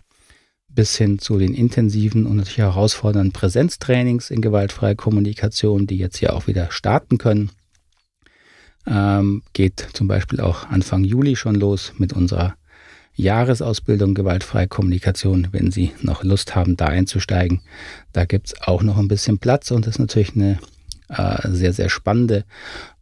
bis 0.70 0.96
hin 0.96 1.20
zu 1.20 1.38
den 1.38 1.54
intensiven 1.54 2.26
und 2.26 2.38
natürlich 2.38 2.60
herausfordernden 2.60 3.34
Präsenztrainings 3.34 4.30
in 4.30 4.42
gewaltfreier 4.42 4.96
Kommunikation, 4.96 5.88
die 5.88 5.98
jetzt 5.98 6.18
hier 6.18 6.34
auch 6.34 6.48
wieder 6.48 6.72
starten 6.72 7.18
können. 7.18 7.52
Ähm, 8.88 9.44
geht 9.54 9.88
zum 9.94 10.08
Beispiel 10.08 10.40
auch 10.40 10.70
Anfang 10.70 11.04
Juli 11.04 11.36
schon 11.36 11.56
los 11.56 11.94
mit 11.98 12.14
unserer 12.14 12.56
Jahresausbildung 13.16 14.14
gewaltfreie 14.14 14.68
Kommunikation, 14.68 15.50
wenn 15.52 15.72
Sie 15.72 15.92
noch 16.02 16.24
Lust 16.24 16.56
haben, 16.56 16.78
da 16.78 16.86
einzusteigen. 16.86 17.62
Da 18.14 18.26
gibt 18.26 18.48
es 18.48 18.62
auch 18.62 18.84
noch 18.84 18.98
ein 18.98 19.08
bisschen 19.08 19.38
Platz 19.38 19.72
und 19.72 19.86
das 19.86 19.96
ist 19.96 20.00
natürlich 20.00 20.36
eine 20.36 20.60
äh, 21.10 21.50
sehr, 21.50 21.74
sehr 21.74 21.90
spannende 21.90 22.46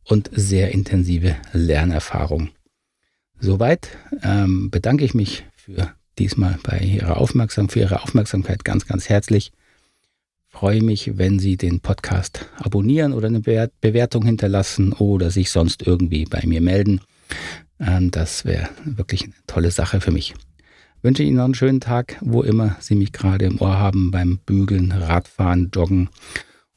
und 0.03 0.29
sehr 0.33 0.71
intensive 0.71 1.35
Lernerfahrung. 1.53 2.49
Soweit 3.39 3.89
ähm, 4.23 4.69
bedanke 4.69 5.05
ich 5.05 5.13
mich 5.13 5.45
für 5.55 5.93
diesmal 6.17 6.57
bei 6.63 6.79
Ihrer 6.79 7.17
Aufmerksam 7.17 7.69
für 7.69 7.79
Ihre 7.79 8.03
Aufmerksamkeit 8.03 8.65
ganz, 8.65 8.85
ganz 8.85 9.07
herzlich 9.07 9.51
freue 10.49 10.81
mich, 10.81 11.17
wenn 11.17 11.39
Sie 11.39 11.57
den 11.57 11.79
Podcast 11.79 12.47
abonnieren 12.57 13.13
oder 13.13 13.27
eine 13.27 13.39
Bewertung 13.39 14.25
hinterlassen 14.25 14.93
oder 14.93 15.31
sich 15.31 15.51
sonst 15.51 15.85
irgendwie 15.85 16.25
bei 16.25 16.41
mir 16.45 16.59
melden. 16.59 17.01
Ähm, 17.79 18.11
das 18.11 18.45
wäre 18.45 18.69
wirklich 18.83 19.23
eine 19.23 19.33
tolle 19.47 19.71
Sache 19.71 20.01
für 20.01 20.11
mich. 20.11 20.33
Ich 20.97 21.03
wünsche 21.03 21.23
Ihnen 21.23 21.37
noch 21.37 21.45
einen 21.45 21.55
schönen 21.55 21.79
Tag, 21.79 22.17
wo 22.19 22.41
immer 22.41 22.75
Sie 22.79 22.95
mich 22.95 23.13
gerade 23.13 23.45
im 23.45 23.61
Ohr 23.61 23.77
haben, 23.77 24.11
beim 24.11 24.39
Bügeln, 24.45 24.91
Radfahren, 24.91 25.69
Joggen 25.73 26.09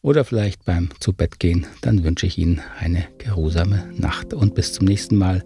oder 0.02 0.24
vielleicht 0.24 0.64
beim 0.64 0.90
Zubettgehen. 1.00 1.66
Dann 1.80 2.04
wünsche 2.04 2.26
ich 2.26 2.38
Ihnen 2.38 2.60
eine 2.78 3.06
geruhsame 3.18 3.88
Nacht 3.96 4.34
und 4.34 4.54
bis 4.54 4.72
zum 4.72 4.86
nächsten 4.86 5.16
Mal. 5.16 5.44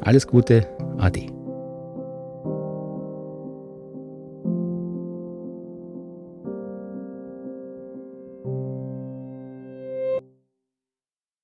Alles 0.00 0.26
Gute, 0.26 0.66
Ade. 0.98 1.33